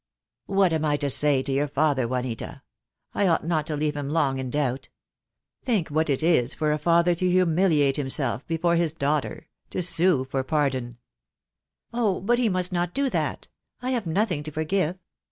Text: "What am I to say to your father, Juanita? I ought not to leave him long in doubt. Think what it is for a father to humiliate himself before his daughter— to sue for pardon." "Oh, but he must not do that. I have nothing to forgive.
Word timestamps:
"What 0.47 0.73
am 0.73 0.83
I 0.83 0.97
to 0.97 1.11
say 1.11 1.43
to 1.43 1.51
your 1.51 1.67
father, 1.67 2.07
Juanita? 2.07 2.63
I 3.13 3.27
ought 3.27 3.45
not 3.45 3.67
to 3.67 3.77
leave 3.77 3.95
him 3.95 4.09
long 4.09 4.39
in 4.39 4.49
doubt. 4.49 4.89
Think 5.63 5.89
what 5.89 6.09
it 6.09 6.23
is 6.23 6.55
for 6.55 6.71
a 6.71 6.79
father 6.79 7.13
to 7.13 7.29
humiliate 7.29 7.97
himself 7.97 8.43
before 8.47 8.77
his 8.77 8.93
daughter— 8.93 9.47
to 9.69 9.83
sue 9.83 10.23
for 10.23 10.43
pardon." 10.43 10.97
"Oh, 11.93 12.19
but 12.19 12.39
he 12.39 12.49
must 12.49 12.73
not 12.73 12.95
do 12.95 13.11
that. 13.11 13.47
I 13.79 13.91
have 13.91 14.07
nothing 14.07 14.41
to 14.41 14.51
forgive. 14.51 14.97